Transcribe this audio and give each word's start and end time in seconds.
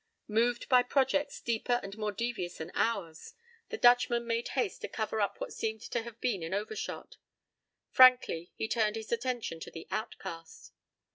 p> 0.25 0.33
Moved 0.33 0.67
by 0.67 0.81
projects 0.81 1.39
deeper 1.41 1.79
and 1.83 1.95
more 1.95 2.11
devious 2.11 2.57
than 2.57 2.71
ours, 2.73 3.35
the 3.69 3.77
Dutchman 3.77 4.25
made 4.25 4.47
haste 4.57 4.81
to 4.81 4.87
cover 4.87 5.21
up 5.21 5.39
what 5.39 5.53
seemed 5.53 5.81
to 5.81 6.01
have 6.01 6.19
been 6.19 6.41
an 6.41 6.55
overshot. 6.55 7.17
Frankly, 7.91 8.51
he 8.55 8.67
turned 8.67 8.95
his 8.95 9.11
attention 9.11 9.59
to 9.59 9.69
the 9.69 9.87
outcast. 9.91 10.71